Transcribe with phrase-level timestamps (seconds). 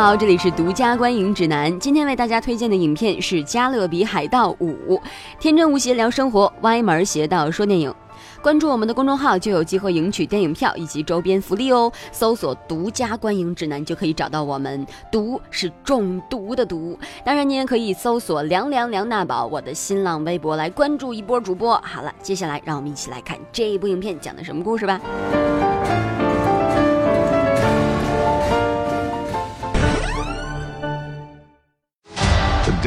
[0.00, 1.78] 好，这里是独家观影指南。
[1.78, 4.96] 今天为大家推荐的影片是《加勒比海盗五》，
[5.38, 7.94] 天真无邪聊生活，歪门邪道说电影。
[8.40, 11.92] 关注我们的公众号就有机会赢取电影票以及周边福利哦。
[12.12, 14.86] 搜索“独家观影指南”就可以找到我们。
[15.12, 16.98] 毒是中毒的毒。
[17.22, 21.78] 当然，你也可以搜索“凉凉梁大宝”我的新浪微博来关注一波主播。
[21.84, 24.98] 好了，接下来让我们一起来看这一部影片讲的什么故事吧。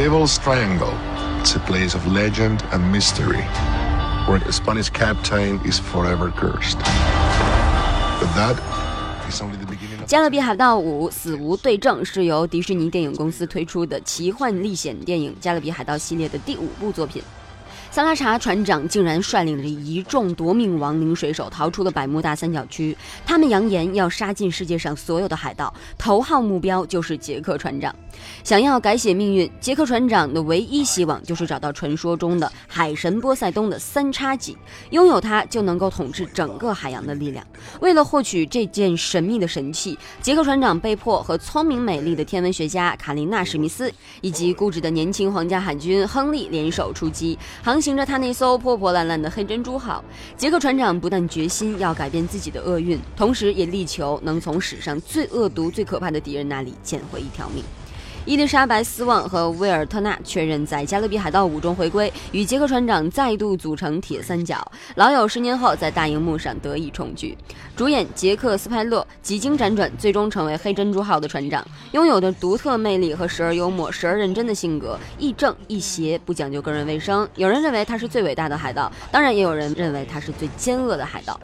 [0.06, 3.42] it's a place of legend and mystery
[4.28, 6.78] where a Spanish captain is forever cursed.
[10.06, 17.24] 加勒比海盗五死无对证是由迪士尼电影公司推出的奇幻历险电影加勒比海盗系列的第五部作品。
[17.90, 27.96] 萨拉查船长竟然率领着一众夺命亡灵水手逃出了百慕大三角区他们扬言要杀尽世界上所有的海盗头号目标就是杰克船长。
[28.44, 34.58] 想要改写命运，杰克船长的唯一希望就是找到传说中的海神波塞冬的三叉戟，
[34.90, 37.46] 拥有它就能够统治整个海洋的力量。
[37.80, 47.84] 为了获取这件神秘的神器，杰克船长被迫和聪明美丽的天文学家卡琳娜史密斯以及固执的年轻皇家海军亨利联手出击，航。
[47.84, 50.02] 行着他那艘破破烂烂的黑珍珠号，
[50.38, 57.62] 杰克船长不但决心要改变自己的厄运，同时也力求能从史上最恶毒、最可怕的敌人那里捡回一条命。
[58.26, 67.38] 伊丽莎白·斯旺和威尔特纳确认在《加勒比海盗五》中回归，与杰克船长再度组成铁三角，老友十年后在大荧幕上得以重聚。
[67.76, 77.28] 主演杰克·斯派勒几经辗转，最终成为黑珍珠号的船长，拥有的独特魅力和时而幽默、时而认真的性格，亦正亦邪，不讲究个人卫生。
[77.36, 81.38] 有人认为他是最伟大的海盗，当然也有人认为他是最奸恶的海盗。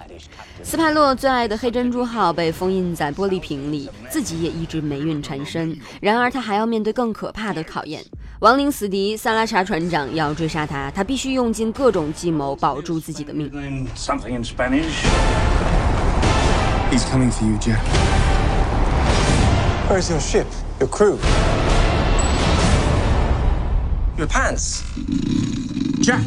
[0.63, 5.78] 斯派勒最爱的黑珍珠号被封印在玻璃瓶里，自己也一直霉运缠身。
[6.00, 6.69] 然而他还要。
[6.69, 8.06] 面对更可怕的考验，
[8.40, 13.50] 亡灵死敌萨拉查船长要追杀他，他必须用尽各种计谋保住自己的命。
[13.96, 15.03] Something in Spanish.
[16.91, 17.81] He's coming for you, Jack.
[19.90, 20.46] Where's your ship?
[20.79, 21.18] Your crew?
[24.18, 24.84] Your pants.
[26.02, 26.22] Jack!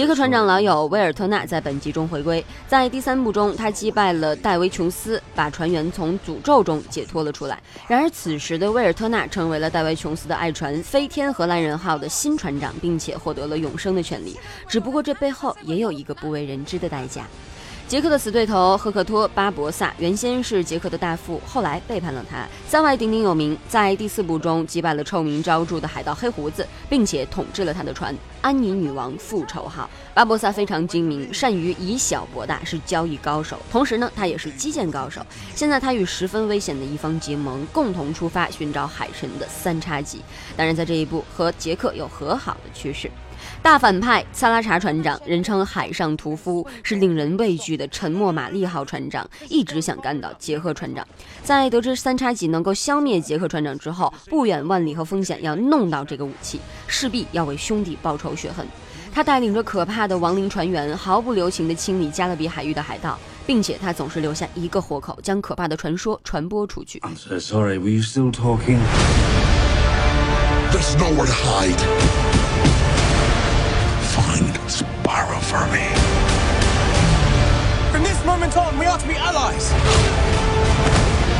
[0.00, 7.62] 杰克船长老友威尔特纳在本集中回归，在第三部中，他击败了戴维琼斯，把船员从诅咒中解脱了出来。
[7.86, 14.34] 然而，此时的威尔特纳成为了戴维琼斯的爱船“飞天荷兰人号”的新船长，并且获得了永生的权利。
[14.66, 17.26] 只不过，这背后也有一个不为人知的代价。
[17.90, 29.90] 杰克的死对头赫克托·巴博萨原先是杰克的大副，后来背叛了他，在外鼎鼎有名，在第四部中击败了臭名昭著的海盗黑胡子，并且统治了他的船“安妮女王复仇号”。
[30.14, 35.20] 巴博萨非常精明，善于以小博大，是交易高手，同时呢，他也是击剑高手。
[35.56, 40.22] 现在他与十分危险的一方结盟，共同出发寻找海神的三叉戟。
[40.56, 43.10] 当然，在这一步和杰克有和好的趋势。
[43.62, 51.06] 大反派萨拉查船长，人称海上屠夫，是令人畏惧的沉默玛丽号船长，一直想干倒杰克船长。
[51.42, 58.66] 在得知三叉戟能够消灭杰克船长之后，不远万里和风险要弄到这个武器，势必要为兄弟报仇雪恨。
[59.12, 67.00] 他带领着可怕的亡灵船员，毫不留情地清理加勒比海域的海盗，并且他总是留下一个活口，将可怕的传说传播出去。
[67.00, 67.76] I'm so sorry.
[67.76, 68.78] Were you still talking?
[70.70, 72.39] There's nowhere to hide.
[75.10, 75.86] Find Sparrow for me.
[77.90, 79.72] From this moment on, we are to be allies!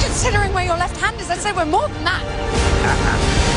[0.03, 3.47] Considering where your left hand is, I'd say we're more than that.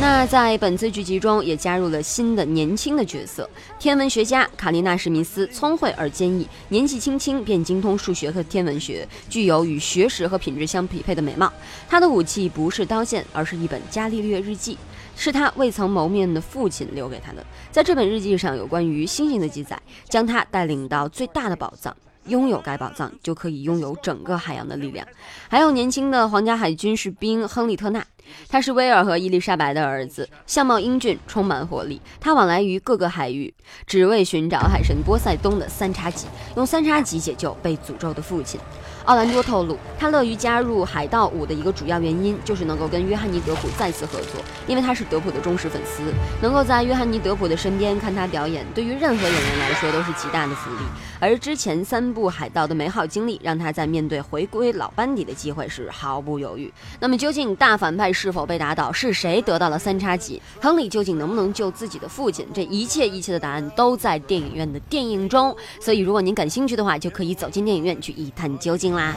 [0.00, 3.48] 那在本次剧集中也加入了新的年轻的角色，
[3.78, 11.52] 天文学家卡琳娜·史密斯，聪慧而坚毅，年纪轻轻便精通数学和天文学，具有与学识和品质相匹配的美貌。
[11.88, 14.78] 她的武器不是刀剑，而是一本伽利略日记，
[15.16, 17.44] 是他未曾谋面的父亲留给他的。
[17.72, 21.94] 在这本日记上有关于星星的记载，将他带领到最大的宝藏。
[22.26, 25.06] 拥有该宝藏，就可以拥有整个海洋的力量。
[25.48, 28.06] 还有年轻的皇家海军士兵亨利特纳，
[28.48, 32.00] 他是威尔和伊丽莎白的儿子，相貌英俊，充满活力。
[32.20, 33.52] 他往来于各个海域，
[33.86, 36.26] 只为寻找海神波塞冬的三叉戟，
[36.56, 38.60] 用三叉戟解救被诅咒的父亲。
[39.04, 46.02] 奥兰多透露，他乐于加入海盗五的一个主要原因就是能够跟约翰尼·德普再次合作，因为他是德普的忠实粉丝，
[46.42, 50.82] 能够在约翰尼·德普的身边看他表演，对于任何演员来说都是极大的福利。
[51.18, 56.70] 而之前三部海盗的美好经历，让他在面对回归老班底的机会是毫不犹豫。
[57.00, 60.42] 那么究竟大反派是否被打倒，是谁得到了三叉戟？
[60.60, 62.44] 亨利究竟能不能救自己的父亲？
[62.52, 65.56] 这一切一切的答案都在电影院的电影中。
[65.80, 69.14] 所以如果您感兴趣的话，就可以走进电影院去一探究竟啦。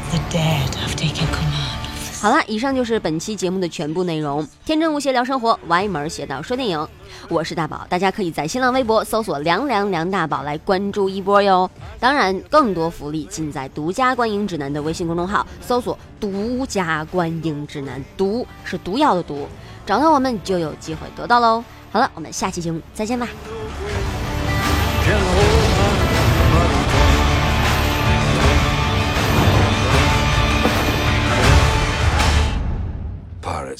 [2.21, 4.47] 好了，以上就是本期节目的全部内容。
[4.63, 6.87] 天真无邪聊生活，歪门邪道说电影，
[7.29, 11.67] 我是大宝，大家可以在新浪微博搜索“凉凉梁大宝”来关注一波哟。
[11.99, 19.47] 当然，更多福利尽在独家观影指南的微信公众号，搜索“独家观影指南”，毒是毒药的毒，
[19.83, 21.63] 找到我们就有机会得到喽。
[21.91, 23.27] 好了，我们下期节目再见吧。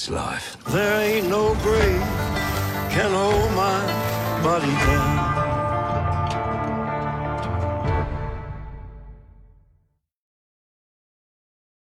[0.02, 0.58] Pirate's life.
[0.66, 2.02] There ain't no grave
[2.90, 5.31] can hold my body down.